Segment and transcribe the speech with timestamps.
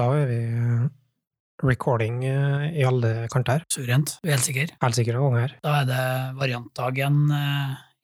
[0.00, 0.84] Da er vi eh,
[1.68, 3.66] recording eh, i alle kanter.
[3.68, 4.14] Suverent.
[4.22, 4.70] Du er helt sikker?
[4.80, 5.52] Helt sikker og gang her.
[5.60, 6.04] Da er det
[6.40, 7.18] variantdagen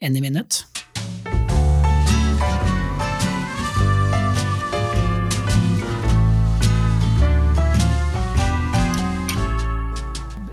[0.04, 0.66] any minute.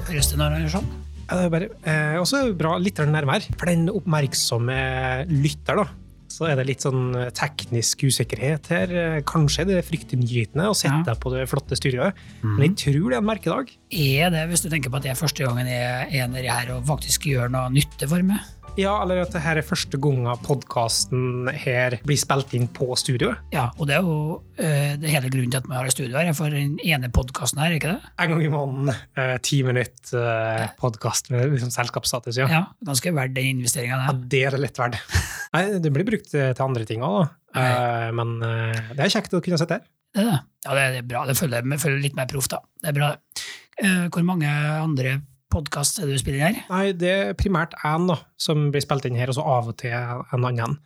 [0.07, 0.87] Høres det når det er sånn?
[1.27, 3.43] Ja, det er bare, eh, også er bra litt nærmere.
[3.57, 4.79] For den oppmerksomme
[5.27, 5.89] lytter, da,
[6.33, 8.93] så er det litt sånn teknisk usikkerhet her.
[9.03, 11.19] Eh, Kanskje det er fryktinngytende å sitte Ja.
[11.21, 13.69] på det flotte studioet, men jeg tror det er en merkedag.
[13.93, 16.73] Er det, hvis du tenker på at det er første gangen jeg er nedi her
[16.75, 18.41] og faktisk gjør noe nytte for meg?
[18.73, 23.35] Ja, eller at det her er første gangen podkasten her blir spilt inn på studio.
[23.53, 24.15] Ja, og det er jo
[24.57, 27.11] eh, det hele grunnen til at vi har et studio her, er for den ene
[27.13, 28.09] podkasten her, ikke det?
[28.23, 28.89] En gang i måneden,
[29.21, 32.47] eh, ti minutt eh, podkast med liksom, selskapsstatus, ja.
[32.49, 34.25] Ja, ganske verdt den investeringa, Ja, det.
[34.33, 34.97] det er det lett verdt.
[35.53, 37.27] Nei, det blir brukt til andre ting òg, da.
[37.61, 39.85] Eh, men eh, det er kjekt å kunne sitte her.
[40.13, 40.39] Det er det.
[40.65, 41.27] Ja, det er, er bra.
[41.29, 42.63] Det følger, følger litt mer proff, da.
[42.81, 43.45] Det er bra, det.
[43.85, 45.19] Eh, hvor mange andre
[45.53, 46.61] podkast du spiller her?
[46.71, 48.09] Nei, det er primært én
[48.41, 50.77] som blir spilt inn her, og så av og til en annen.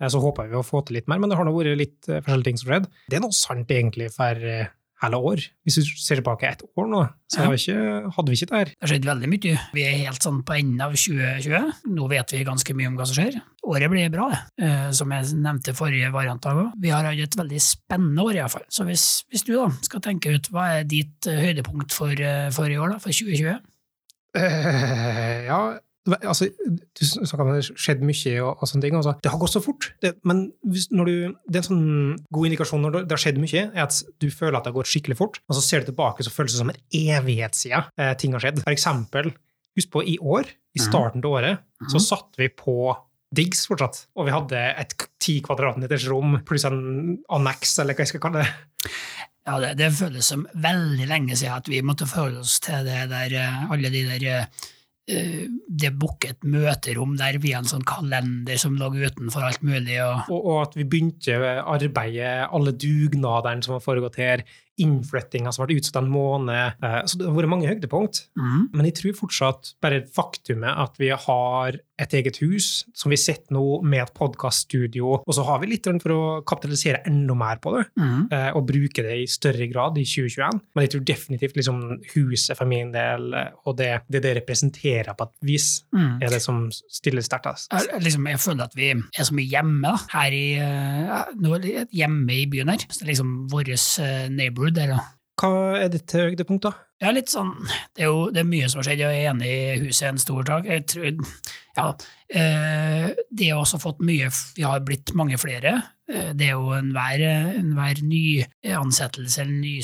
[0.00, 2.08] Eh, Så håper vi å få til litt mer, men det har nå vært litt
[2.08, 2.86] eh, forskjellige ting som skjedd.
[3.10, 4.70] Det er noe sant egentlig for eh,
[5.02, 5.40] hele år.
[5.66, 7.00] Hvis du ser tilbake ett år nå,
[7.32, 7.50] så Ja.
[7.58, 8.70] ikke, hadde vi ikke det her.
[8.70, 9.54] Det har skjedd veldig mye.
[9.74, 11.72] Vi er helt sånn på enden av 2020.
[11.90, 13.40] Nå vet vi ganske mye om hva som skjer.
[13.66, 14.28] Året blir bra.
[14.62, 16.72] Eh, Som jeg nevnte forrige variant av.
[16.78, 18.62] Vi har hatt et veldig spennende år, iallfall.
[18.70, 22.70] Så hvis, hvis du da skal tenke ut hva er ditt høydepunkt for, forrige for
[22.70, 23.58] i år, da, for 2020?
[24.38, 25.58] Eh, ja,
[26.24, 28.96] altså, du snakka om det har skjedd mye og, og sånne ting.
[28.98, 29.14] Altså.
[29.22, 31.12] Det har gått så fort, det, men hvis, du,
[31.46, 31.84] det er en sånn
[32.34, 34.90] god indikasjon når det, har skjedd mye, er at du føler at det har gått
[34.92, 38.12] skikkelig fort, og så ser du tilbake, så føles det som en evighet siden eh,
[38.20, 38.62] ting har skjedd.
[38.64, 39.32] For eksempel,
[39.78, 40.86] husk på i år, i Mhm.
[40.88, 42.76] starten av året, så satte satt vi på
[43.32, 48.10] Diggs fortsatt, og vi hadde et ti kvadratmeters rom pluss en anneks, eller hva jeg
[48.12, 48.90] skal kalle det.
[49.46, 53.08] Ja, det, det føles som veldig lenge siden at vi måtte forholde oss til det
[53.10, 55.48] der, eh, alle de der eh,
[55.82, 59.98] Det booket et møterom der via en sånn kalender som lå utenfor alt mulig.
[59.98, 64.44] og Og, og at vi begynte arbeidet, alle dugnadene som har foregått her,
[64.80, 66.78] innflyttinga som ble utsatt en måned.
[66.78, 68.28] Eh, Så det har vært mange høydepunkt.
[68.38, 68.70] Mm.
[68.72, 73.54] Men jeg tror fortsatt bare faktumet at vi har et eget hus, som vi sitter
[73.56, 77.76] nå med et podkaststudio, og så har vi litt for å kapitalisere enda mer på
[77.76, 78.28] det, Mhm.
[78.32, 80.60] eh, og bruke det i større grad i 2021.
[80.74, 85.14] Men jeg tror definitivt liksom huset for min del, eh, og det det, det representerer
[85.16, 86.22] på et vis, mm.
[86.22, 87.68] er det som stiller sterkest.
[87.72, 91.54] Jeg, liksom, jeg føler at vi er så mye hjemme da, her i, eh, nå
[91.54, 92.78] er det hjemme i byen her.
[92.88, 93.72] Så det er liksom vår
[94.30, 95.00] neighborhood da.
[95.40, 96.72] Hva er ditt høydepunkt, da?
[97.02, 97.50] Ja, litt sånn,
[97.96, 100.20] det er jo det er mye som har skjedd, jeg er enig i huset en
[100.22, 100.68] stor dag.
[100.70, 101.24] Jeg tror,
[101.74, 101.86] ja,
[102.30, 105.72] eh, det har også fått mye, vi har blitt mange flere.
[106.06, 108.44] Eh, Det er jo enhver en hver ny
[108.78, 109.80] ansettelse eller ny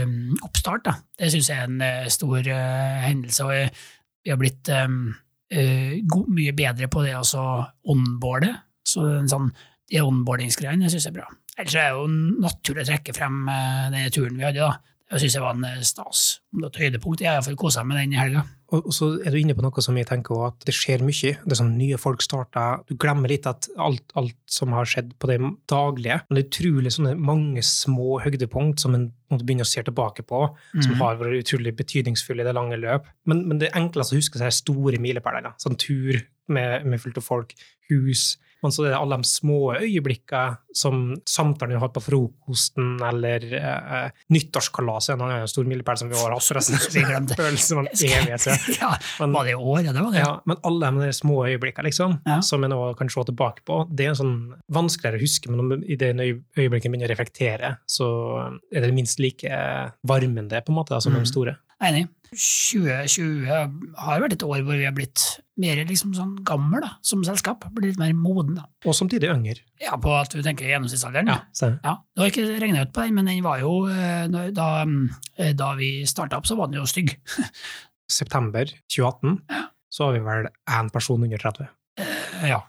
[0.00, 0.86] um, oppstart.
[0.86, 0.94] Da.
[1.18, 3.44] Det syns jeg er en eh, stor eh, hendelse.
[3.44, 3.84] og
[4.24, 5.14] vi har blitt um,
[5.52, 6.00] eh,
[6.32, 7.44] mye bedre på det å
[7.92, 8.54] onboarde.
[8.88, 9.52] Så en sånn,
[9.90, 11.28] de onboardingsgreiene syns jeg er bra.
[11.58, 12.08] Ellers er det jo
[12.40, 14.64] naturlig å trekke frem eh, denne turen vi hadde.
[14.64, 14.93] da.
[15.14, 16.40] Det syns jeg var en eh, stas.
[16.52, 17.22] Det er et høydepunkt.
[17.24, 18.44] Jeg har iallfall kosa meg den i helga.
[18.74, 21.34] Og så er du inne på noe som jeg tenker også, at det skjer mye.
[21.44, 22.80] Det er sånn Nye folk starter.
[22.88, 25.38] Du glemmer litt at alt, alt som har skjedd på det
[25.70, 26.20] daglige.
[26.26, 30.26] Men det er utrolig sånne mange små høydepunkt som en måtte begynne å se tilbake
[30.26, 30.40] på,
[30.80, 30.98] som Mhm.
[30.98, 33.06] har vært utrolig betydningsfulle i det lange løp.
[33.26, 35.54] Men, men det enkleste enklest å huske er store milepæler.
[35.62, 37.54] Sånn tur med, med fullt av folk,
[37.90, 38.36] hus.
[38.64, 42.94] Men så er det alle de små øyeblikkene som samtalen vi har hatt på frokosten,
[43.04, 46.80] eller eh, nyttårskalaset, en annen stor milepæl som vi har hatt, forresten.
[47.28, 47.36] Det.
[47.38, 48.78] Føles som en evighet siden.
[48.80, 49.82] ja, var det i år?
[49.84, 50.22] Ja, det var det.
[50.24, 52.40] Ja, men alle de små øyeblikkene liksom, Ja.
[52.42, 55.96] som en kan se tilbake på, det er sånn vanskeligere å huske, men om i
[56.00, 58.08] det øye- øyeblikket en begynner å reflektere, så
[58.72, 59.44] er det minst like
[60.08, 61.20] varmende på en måte da, som Mm.
[61.20, 61.56] de store.
[61.84, 62.08] Enig.
[62.34, 63.46] 2020
[63.98, 65.24] har vært et år hvor vi har blitt
[65.56, 67.62] mer liksom sånn gammel da, som selskap.
[67.76, 68.56] Blir litt mer moden.
[68.58, 68.64] da.
[68.86, 69.60] Og samtidig yngre.
[69.80, 71.28] Ja, på at du tenker gjennomsnittsalderen.
[71.30, 71.78] Ja, stemmer.
[71.84, 74.68] Ja, Du har ikke regna ut på den, men den var jo eh, Da,
[75.38, 77.14] eh, da vi starta opp, så var den jo stygg.
[78.10, 79.62] September 2018, Ja.
[79.90, 81.68] så har vi vel én person under 30.
[81.98, 82.62] Eh, Ja.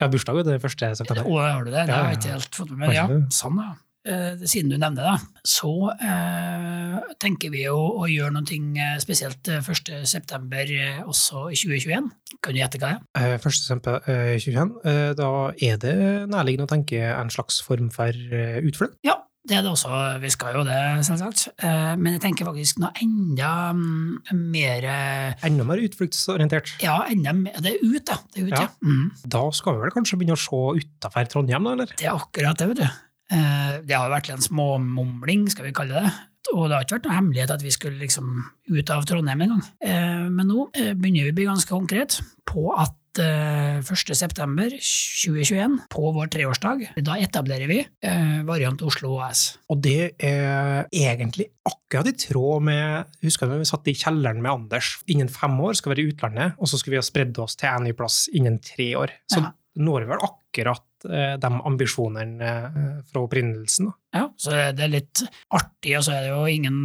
[0.00, 0.96] Ja, bursdag er det 1.
[0.96, 1.22] september.
[1.24, 1.86] Å, har du det?
[1.86, 2.94] Det har jeg ikke helt fått med meg.
[2.96, 3.74] Ja, sånn, ja.
[4.04, 5.14] Eh, siden du nevner det,
[5.48, 10.04] så eh, tenker vi jo å gjøre noe eh, spesielt eh, 1.
[10.04, 12.10] september eh, også i 2021.
[12.44, 13.30] Kan du gjette hva det er?
[13.32, 13.54] Eh, 1.
[13.56, 15.94] september eh, 2021, eh, da er det
[16.28, 18.98] nærliggende å tenke en slags form for utflukt.
[19.08, 19.88] Ja, det er det også.
[20.20, 21.46] Vi skal jo det, selvsagt.
[22.00, 24.86] Men jeg tenker faktisk noe enda mm, mer
[25.44, 26.74] Enda mer utfluktsorientert.
[26.84, 28.16] Ja, enda mer Det er ut, da.
[28.32, 28.62] Det er ut, ja.
[28.64, 28.70] Ja.
[28.84, 29.10] Mm.
[29.36, 31.92] Da skal vi vel kanskje begynne å se utafor Trondheim, da, eller?
[31.96, 33.02] Det er akkurat det, vet du.
[33.32, 36.10] Eh, Det har jo vært en småmumling, skal vi kalle det,
[36.52, 38.34] og det har ikke vært noe hemmelighet at vi skulle liksom
[38.68, 39.64] ut av Trondheim en gang.
[39.80, 43.84] Eh, men nå eh, begynner vi å bli ganske konkret på at 1.
[44.18, 47.76] september 2021, på vår treårsdag, da etablerer vi
[48.42, 49.44] variant Oslo AS.
[49.70, 54.50] Og det er egentlig akkurat i tråd med Husker du vi satt i kjelleren med
[54.50, 54.96] Anders?
[55.06, 57.54] Innen fem år skal vi være i utlandet, og så skal vi ha spredd oss
[57.54, 59.14] til en ny plass innen tre år.
[59.30, 59.54] Så ja.
[59.78, 60.84] når vi vel akkurat
[61.40, 63.90] de ambisjonene eh, fra opprinnelsen.
[64.14, 65.24] Ja, så det er litt
[65.54, 66.78] artig, og så er det jo ingen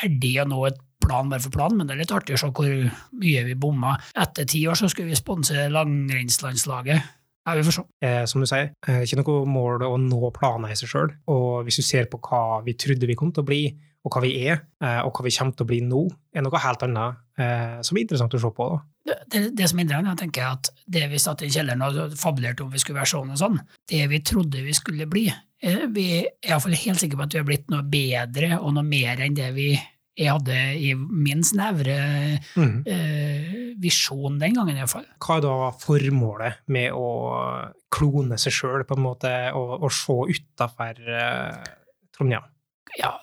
[0.00, 2.52] verdi å nå et plan bare for plan, men det er litt artig å se
[2.54, 2.70] hvor
[3.18, 3.96] mye vi bomma.
[4.18, 7.10] Etter ti år så skulle vi sponse langrennslandslaget.
[7.42, 7.82] Ja, vi får se.
[8.06, 11.14] Eh, som du sier, det er ikke noe mål å nå planer i seg sjøl.
[11.32, 13.64] Og hvis du ser på hva vi trodde vi kom til å bli,
[14.02, 16.02] og hva vi er, eh, og hva vi kommer til å bli nå,
[16.34, 18.68] er noe helt annet eh, som er interessant å se på.
[19.06, 22.18] Det, det, det, som er interessant, jeg tenker at det vi satt i kjelleren og
[22.18, 23.58] fabulerte om vi skulle være sånn og sånn,
[23.90, 27.42] det vi trodde vi skulle bli eh, Vi er iallfall helt sikre på at vi
[27.42, 29.72] har blitt noe bedre og noe mer enn det vi
[30.18, 31.96] jeg hadde i min snevre
[32.52, 32.74] mm.
[32.84, 35.06] eh, visjon den gangen, iallfall.
[35.22, 37.06] Hva er da formålet med å
[37.92, 41.70] klone seg sjøl, på en måte, og, og se utafor eh,
[42.12, 42.48] Trondheim?
[42.98, 43.14] Ja,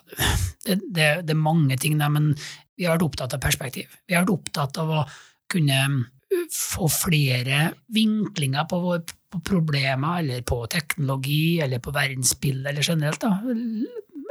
[0.66, 2.32] det, det, det, er mange ting der, men
[2.74, 3.92] vi har vært opptatt av perspektiv.
[4.08, 5.04] Vi har vært opptatt av å
[5.50, 12.72] kunne uh, få flere vinklinger på, vår, på problemer, eller på teknologi, eller på verdensbildet,
[12.72, 13.22] eller generelt.
[13.22, 13.38] Da.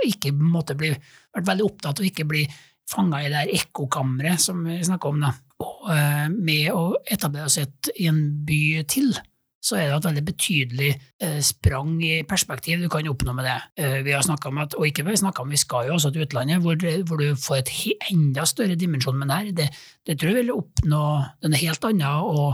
[0.07, 0.91] Ikke måtte bli,
[1.35, 2.45] vært veldig opptatt av å ikke bli
[2.89, 5.25] fanga i det der ekkokammeret som vi snakker om.
[5.25, 5.33] Da.
[5.63, 9.11] Og uh, med å etablere oss i en by til,
[9.59, 13.57] så er det et veldig betydelig eh, sprang i perspektiv du kan oppnå med det.
[13.83, 14.23] Eh, vi har
[14.53, 16.79] om at, og ikke bare snakka om, vi skal jo også til utlandet, hvor,
[17.09, 17.73] hvor du får et
[18.13, 19.51] enda større dimensjon med det her.
[19.57, 19.67] Det,
[20.07, 21.03] det tror jeg vil oppnå
[21.59, 22.47] er helt annet å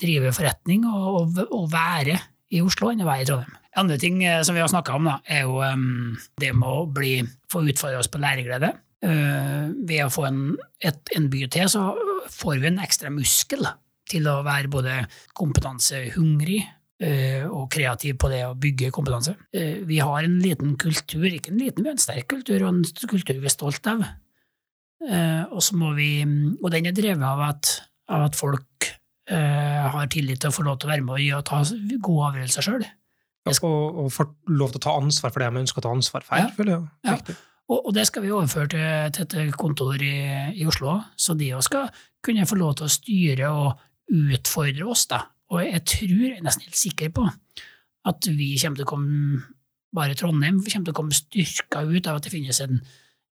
[0.00, 2.16] drive forretning og, og, og, være
[2.54, 3.60] i Oslo enn å være i Trondheim.
[3.78, 6.86] Andre ting eh, som vi har snakka om, da, er jo um, det med å
[6.90, 7.20] bli,
[7.50, 8.72] få utfordre oss på læreglede.
[9.04, 10.40] Uh, ved å få en,
[10.82, 11.92] et, en by til, så
[12.34, 13.68] får vi en ekstra muskel
[14.08, 14.96] til å være både
[15.38, 19.36] kompetansehungrig uh, og kreativ på det å bygge kompetanse.
[19.54, 23.10] Uh, vi har en liten kultur, ikke en liten, men en sterk kultur, og en
[23.12, 24.06] kultur vi er stolt av.
[24.98, 25.60] Og,
[25.94, 26.08] vi,
[26.58, 27.68] og den er drevet av at,
[28.10, 28.88] av at folk
[29.30, 31.60] har tillit til å få lov til å være med og ta
[32.02, 32.82] gode avgjørelser sjøl.
[33.64, 36.26] Og, og få lov til å ta ansvar for det man ønsker å ta ansvar
[36.26, 36.40] for.
[36.40, 36.50] Ja.
[36.56, 36.88] Føler jeg.
[37.08, 37.38] Ja.
[37.68, 38.70] Og, og, det skal vi overføre
[39.12, 40.14] til, til et kontor i,
[40.56, 41.90] i Oslo, så de òg skal
[42.24, 45.20] kunne få lov til å styre og utfordre oss, da.
[45.52, 47.26] Og jeg tror, jeg er nesten helt sikker på,
[48.08, 49.42] at vi kommer til å komme,
[49.96, 52.80] bare Trondheim, vi kommer til å komme styrka ut av at det finnes en,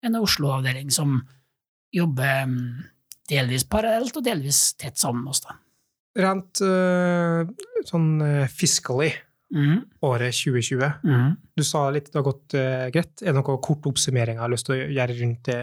[0.07, 1.17] en Oslo-avdeling som
[1.95, 2.65] jobber mm,
[3.31, 5.45] delvis parallelt og delvis tett sammen med oss.
[5.47, 5.59] da.
[6.25, 7.43] Rent uh,
[7.87, 9.11] sånn uh, fiscally,
[9.55, 9.81] mm.
[10.06, 10.85] året 2020.
[11.06, 11.35] Mm.
[11.56, 13.15] Du sa litt det har gått uh, greit.
[13.23, 15.61] Er det noen kort oppsummering jeg har lyst til å gjøre rundt det?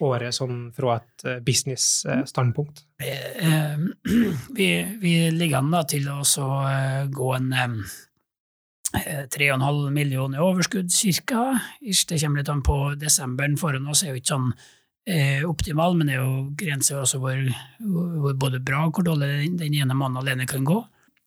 [0.00, 2.84] året sånn fra et eh, business-standpunkt?
[3.04, 3.80] Eh,
[4.58, 4.68] vi,
[5.00, 6.20] vi, ligger an da til å
[7.12, 7.50] gå en
[8.90, 11.52] 3,5 millioner i overskudd, cirka.
[11.80, 14.52] Det kommer litt an på desemberen foran oss, er jo ikke sånn
[15.48, 17.38] optimal, men det er jo grenser også hvor,
[17.80, 20.80] hvor både bra og hvor dårlig den ene måneden alene kan gå.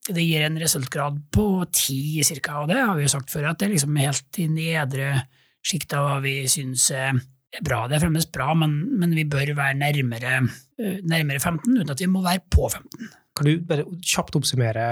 [0.04, 3.62] Det gir en resultgrad på ti, cirka, og det har vi jo sagt før, at
[3.62, 5.14] det er liksom helt i nedre
[5.64, 7.22] sjikt av hva vi syns er
[7.64, 10.40] bra, det er fremdeles bra, men, men vi bør være nærmere,
[10.82, 13.12] eh, nærmere, 15 uten at vi må være på 15.
[13.34, 14.88] Kan du bare kjapt oppsummere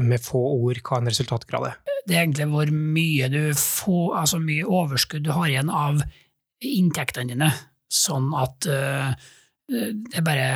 [0.00, 1.80] med få ord hva en resultatgrad er?
[2.08, 6.00] Det er egentlig hvor mye du får, altså mye overskudd du har igjen av
[6.64, 7.50] inntektene dine,
[7.92, 9.12] sånn at uh,
[9.68, 10.48] det er bare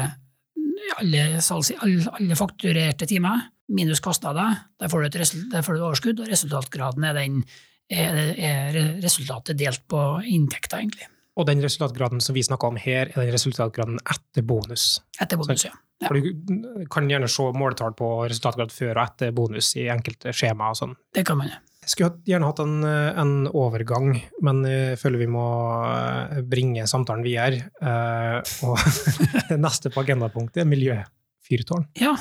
[1.01, 6.21] alle, alle, alle fakturerte timer minus kostnader, der får, du et, der får du overskudd,
[6.23, 7.43] og resultatgraden er, den,
[7.89, 11.09] er, resultatet delt på inntekter, egentlig.
[11.41, 15.01] Og den resultatgraden som vi snakker om her, er den resultatgraden etter bonus.
[15.23, 15.73] Etter bonus, ja.
[16.03, 16.11] ja.
[16.11, 20.73] For du kan gjerne se måletall på resultatgrad før og etter bonus i enkelte skjema
[20.75, 20.97] og sånn.
[21.17, 21.63] Det kan man, ja.
[21.83, 24.13] Jeg skulle gjerne hatt en, en, overgang,
[24.47, 25.47] men jeg føler vi må
[25.83, 27.73] eh, bringe samtalen videre.
[27.83, 28.39] Uh,
[28.69, 28.79] og
[29.65, 31.89] neste på agendapunktet er miljøfyrtårn.
[31.99, 32.15] Ja.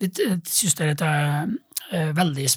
[0.00, 1.48] Jeg syns dette er
[1.92, 2.48] uh, veldig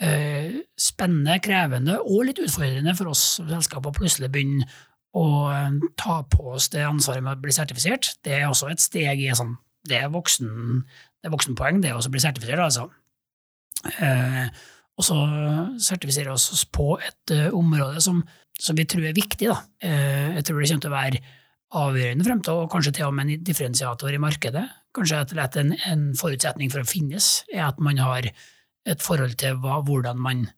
[0.00, 4.64] Eh, spennende, krevende og litt utfordrende for oss som selskap å plutselig begynne
[5.12, 8.14] å eh, ta på oss det ansvaret med å bli sertifisert.
[8.24, 10.48] Det er også et steg i sånn Det er, voksen,
[11.20, 12.88] det er voksenpoeng, det å bli sertifisert, altså.
[14.00, 14.48] Eh,
[15.00, 15.18] og så
[15.80, 18.18] sertifisere oss på et uh, område som,
[18.60, 19.48] som, vi tror er viktig.
[19.48, 19.56] Da.
[19.80, 21.22] Uh, jeg tror det kommer til å være
[21.80, 24.66] avgjørende frem til, og kanskje til og med en differensiator i markedet.
[24.96, 28.30] Kanskje at en, en forutsetning for å finnes er at man har
[28.88, 30.48] et forhold til hva, hvordan man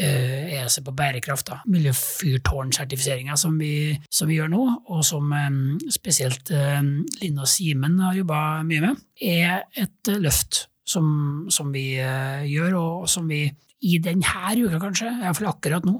[0.00, 3.56] eh, seg på bærekraft, miljøfyrtårnsertifiseringa som,
[4.10, 5.48] som vi gjør nå, og som eh,
[5.92, 6.82] spesielt eh,
[7.20, 12.78] Line og Simen har jobba mye med, er et løft som, som vi eh, gjør,
[12.80, 13.44] og som vi
[13.80, 14.28] i denne
[14.60, 15.94] uka, kanskje, iallfall akkurat nå,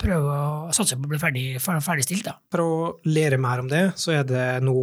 [0.00, 2.26] prøve å satse på å bli ferdig, ferdigstilt.
[2.26, 2.34] Da.
[2.50, 4.74] For å lære mer om det, så er det nå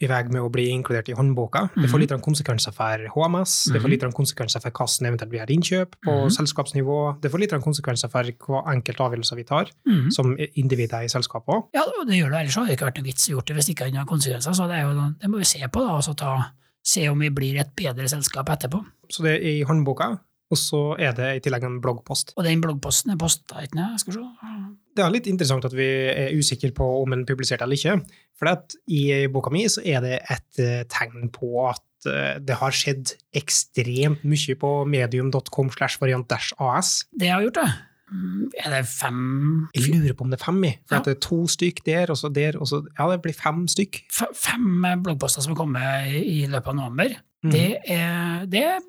[0.00, 1.70] i vei med å bli inkludert i håndboka.
[1.74, 2.00] Det får Mhm.
[2.00, 3.90] litt av konsekvenser for HMS, det får Mhm.
[3.90, 6.30] litt av konsekvenser for hvordan eventuelt vi gjør innkjøp på Mhm.
[6.30, 10.10] selskapsnivå, det får litt av konsekvenser for hva enkelte avgjørelser vi tar Mhm.
[10.10, 11.68] som individer i selskapet òg.
[11.74, 13.56] Ja, det gjør det, ellers hadde det ikke vært noen vits i å gjort det
[13.56, 14.54] hvis det ikke hadde noen konsekvenser.
[14.54, 16.46] Så det, jo, det må vi se på, da, og så ta,
[16.82, 18.84] se om vi blir et bedre selskap etterpå.
[19.10, 20.18] Så det er i håndboka,
[20.50, 22.32] og så er det i tillegg en bloggpost.
[22.38, 24.00] Og den bloggposten er posta, ikke sant?
[24.00, 24.76] Skal vi se.
[25.00, 27.98] Det er litt interessant at vi er usikre på om den er publisert eller ikke.
[28.38, 31.80] For at i boka mi så er det et eh, tegn på at
[32.10, 37.00] eh, det har skjedd ekstremt mye på medium.com slash variant dash as.
[37.16, 37.70] Det har gjort, det.
[38.10, 40.72] Mm, Er det fem Jeg lurer på om det er fem i.
[40.88, 41.02] For Ja.
[41.06, 44.00] det er to stykk der, og så der, og så Ja, det blir fem stykk.
[44.10, 47.14] f- Fem bloggposter som kommer i løpet av november.
[47.44, 47.50] Mm.
[47.54, 48.80] Det er, det er,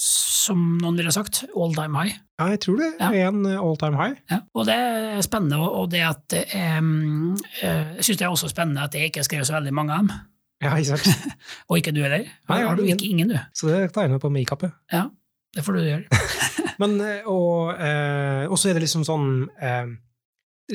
[0.00, 2.14] som noen ville sagt, all time high.
[2.40, 3.10] Ja, jeg tror det Ja.
[3.28, 4.16] en eh, all time high.
[4.30, 4.38] Ja.
[4.56, 6.36] Og det er spennende, og det at
[6.78, 9.92] um, Jeg syns det er også spennende at jeg ikke har skrevet så veldig mange
[9.92, 10.12] av dem.
[10.62, 11.36] Ja, ikke sant?
[11.70, 12.24] Og ikke du heller.
[12.48, 12.98] Nei, har du ingen.
[12.98, 13.38] ikke ingen, du.
[13.56, 14.64] Så det tar jeg på makeup.
[14.92, 15.06] Ja,
[15.56, 16.20] det får du gjøre.
[16.82, 19.30] Men, og, eh, så er det liksom sånn
[19.60, 19.88] eh,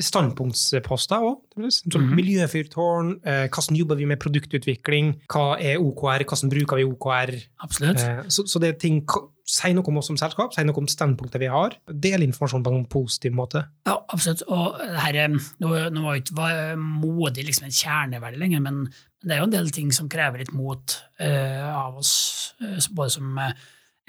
[0.02, 1.38] standpunktsposter òg.
[1.56, 2.14] Sånn -hmm.
[2.18, 7.32] Miljøfyrtårn, eh, hvordan jobber vi med produktutvikling, hva er OKR, hvordan bruker vi OKR?
[7.62, 8.00] Absolutt.
[8.00, 9.06] Eh, så, så det er ting
[9.46, 11.76] Si noe om oss som selskap, si noe om standpunktet vi har.
[11.86, 13.62] Del informasjon på en positiv måte.
[13.86, 14.42] Ja, absolutt.
[14.50, 15.28] Og det her, eh,
[15.62, 19.54] nå, nå var jo ikke modig liksom en kjerneverdi lenger, men det er jo en
[19.54, 23.54] del ting som krever litt mot eh, av oss, eh, både som eh,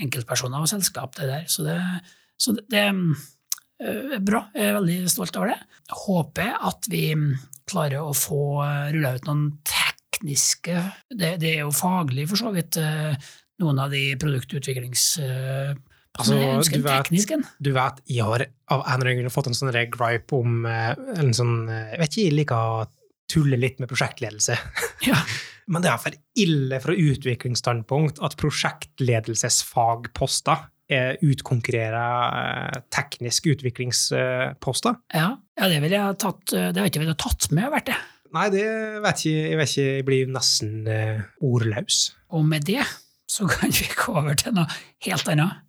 [0.01, 1.15] enkeltpersoner og selskap.
[1.17, 1.45] det der.
[1.45, 1.77] Så det,
[2.37, 3.23] så det, det eh,
[4.25, 4.39] bra.
[4.55, 5.59] Jeg er veldig stolt over det.
[6.05, 7.03] Håper at vi
[7.67, 8.41] klarer å få
[8.93, 10.75] rulla ut noen tekniske
[11.13, 13.13] det, det er jo faglig, for så vidt, eh,
[13.63, 15.03] noen av de produktutviklings...
[15.23, 15.71] eh,
[16.17, 17.13] Altså, jeg du vet-.
[17.61, 18.41] Du vet, jeg har
[18.73, 22.09] av en eller annen fått en sånn gripe om eh, en sånn eh, Jeg vet
[22.09, 22.89] ikke, jeg liker å
[23.29, 24.55] tulle litt med prosjektledelse.
[25.05, 25.19] Ja.
[25.71, 30.57] Men det er for ille fra utviklingsstandpunkt at prosjektledelsesfagposter
[30.91, 34.99] eh, utkonkurrerer eh, teknisk utviklingsposter.
[35.15, 37.99] Ja, ja, det ville jeg tatt, det vet jeg ville tatt med, vært det.
[38.35, 38.65] Nei, det
[39.03, 42.01] vet jeg, jeg vet ikke, jeg blir nesten eh, ordløs.
[42.35, 42.83] Og med det
[43.27, 44.67] så kan vi gå over til noe
[45.07, 45.63] helt annet.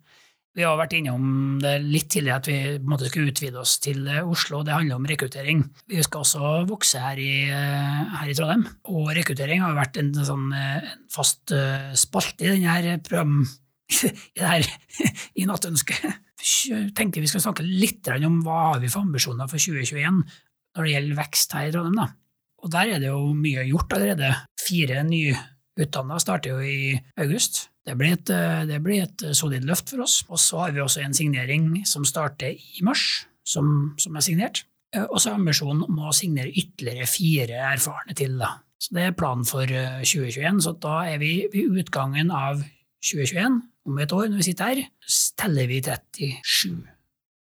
[0.57, 3.77] Vi har vært innom det litt tidligere, at vi på en måte skulle utvide oss
[3.83, 4.63] til eh, Oslo.
[4.65, 5.63] Det handler om rekruttering.
[5.87, 8.65] Vi skal også vokse her i, eh, her i Trondheim.
[8.91, 13.41] Og rekruttering har vært en sånn eh, en fast eh, spalte i denne program...
[13.89, 14.67] I, det her,
[15.39, 16.05] i Nattønsket.
[16.95, 20.21] Tenkte vi skulle snakke litt om hva har vi for ambisjoner for 2021
[20.77, 21.97] når det gjelder vekst her i Trondheim.
[21.97, 22.07] da.
[22.63, 24.29] Og der er det jo mye gjort allerede.
[24.61, 27.65] Fire nyutdanna starter jo i august.
[27.87, 30.19] Det blir, et, eh, det blir et solid løft for oss.
[30.29, 34.63] Og så har vi også en signering som starter i mars, som, som er signert.
[34.93, 38.37] Eh, Og så er ambisjonen om å signere ytterligere fire erfarne til.
[38.37, 38.53] Da.
[38.79, 40.61] Så det er planen for eh, 2021.
[40.67, 42.61] Så da er vi ved utgangen av
[43.01, 44.81] 2021, om et år når vi sitter her,
[45.39, 46.79] teller vi 37.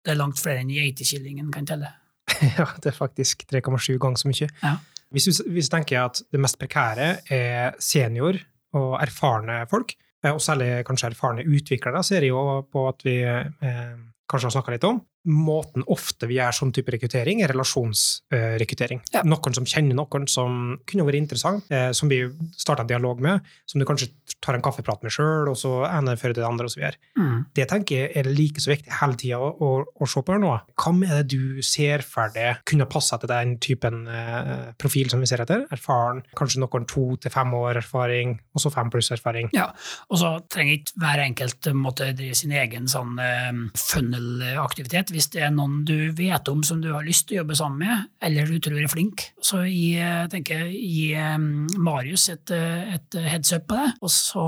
[0.03, 1.91] Det er langt flere enn geitekillingen kan telle.
[2.57, 4.49] ja, det er faktisk 3,7 ganger så mye.
[4.63, 4.77] Ja.
[5.13, 8.39] Hvis du, hvis du tenker at det mest prekære er senior
[8.75, 13.21] og erfarne folk, eh, og særlig kanskje erfarne utviklere, ser jeg jo på at vi
[13.23, 13.93] eh,
[14.27, 14.99] kanskje har snakka litt om.
[15.27, 19.01] Måten ofte vi gjør sånn type rekruttering, er relasjonsrekruttering.
[19.13, 19.23] Ja.
[19.27, 22.21] Noen som kjenner noen som kunne vært interessant, eh, som vi
[22.55, 24.09] starta en dialog med, som du kanskje
[24.43, 26.99] tar en kaffeprat med sjøl, og så ene fører til det andre, og så videre.
[27.19, 27.45] Mm.
[27.57, 30.41] Det tenker jeg er like så viktig hele tida å, å, å se på her
[30.43, 30.53] nå.
[30.77, 35.23] Hva er det du ser for deg kunne passe til den typen eh, profil som
[35.23, 35.65] vi ser etter?
[35.73, 39.51] Erfaren, kanskje noen to til fem år erfaring, og så fem pluss erfaring.
[39.57, 39.69] Ja,
[40.11, 45.13] og så trenger ikke hver enkelt måtte drive sin egen sånn eh, funnel-aktivitet.
[45.17, 47.81] Hvis det er noen du vet om som du har lyst til å jobbe sammen
[47.81, 51.37] med, eller du tror er flink, så gi, eh, tenker gi eh,
[51.81, 54.43] Marius et, eh, et heads up på det, og så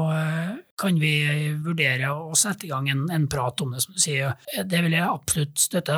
[0.80, 1.12] kan vi
[1.60, 4.38] vurdere å sette i gang en, en prat om det, som du sier.
[4.70, 5.98] Det vil jeg absolutt støtte.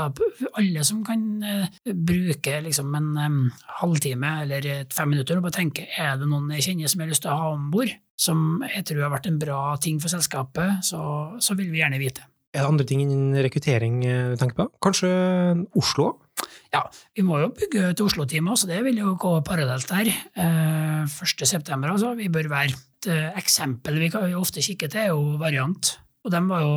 [0.58, 1.22] Alle som kan
[1.86, 3.38] bruke liksom en um,
[3.84, 7.14] halvtime eller fem minutter og bare tenke er det noen jeg kjenner som jeg har
[7.14, 10.14] lyst til å ha om bord, som jeg tror har vært en bra ting for
[10.14, 11.04] selskapet, så,
[11.38, 12.31] så vil vi gjerne vite.
[12.52, 14.66] Er det andre ting innen rekruttering eh, du tenker på?
[14.84, 15.10] Kanskje
[15.80, 16.10] Oslo?
[16.74, 16.82] Ja,
[17.16, 20.12] vi må jo bygge til Oslo-teamet så det vil jo gå parallelt der.
[20.36, 21.46] Eh, 1.
[21.48, 22.12] september, altså.
[22.20, 25.94] Vi bør være et eh, eksempel vi kan jo ofte kikke til, er jo Variant.
[26.26, 26.76] Og de var jo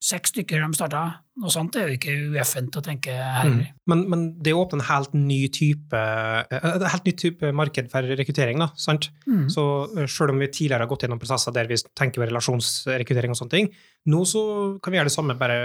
[0.00, 1.00] Seks stykker de starta.
[1.40, 3.50] Noe sånt er jo ikke ueffent å tenke her.
[3.50, 3.58] Mm.
[3.92, 8.62] Men, men det åpner en helt ny type eh, helt ny type marked for rekruttering.
[8.64, 9.10] da, sant?
[9.28, 9.44] Mm.
[9.52, 13.34] Så eh, selv om vi tidligere har gått gjennom prosesser der vi tenker på relasjonsrekruttering
[13.34, 13.68] og sånne ting,
[14.08, 14.44] nå så
[14.80, 15.58] kan vi gjøre det samme bare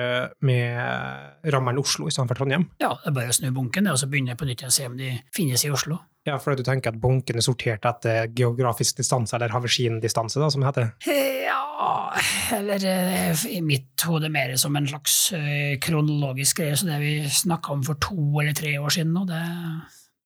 [0.44, 2.68] med rammeren Oslo istedenfor Trondheim.
[2.84, 4.90] Ja, det er bare å snu bunken og så begynne på nytt igjen og se
[4.92, 6.02] om de finnes i Oslo.
[6.26, 10.64] Ja, fordi du tenker at bunken er sortert etter geografisk distanse, eller haversindistanse, da, som
[10.64, 10.88] det heter.
[11.06, 12.16] Ja,
[12.58, 17.14] eller eh, i mitt hode mer som en slags eh, kronologisk greie, så det vi
[17.30, 19.42] snakka om for to eller tre år siden nå, det,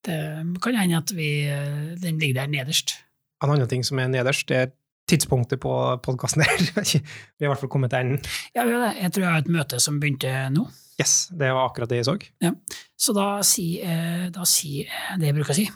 [0.08, 0.20] det
[0.64, 2.96] kan hende at vi, eh, den ligger der nederst.
[3.44, 4.72] En annen ting som er nederst, det er
[5.10, 6.64] tidspunktet på podkasten her.
[6.64, 8.32] vi har i hvert fall kommet til enden.
[8.56, 8.64] Ja.
[8.96, 10.64] Jeg tror jeg har et møte som begynte nå.
[11.00, 12.16] Yes, det var akkurat det jeg så.
[12.44, 12.56] Ja.
[12.96, 14.74] Så da sier jeg si,
[15.20, 15.68] det jeg bruker å si.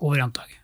[0.00, 0.60] God vrangdag.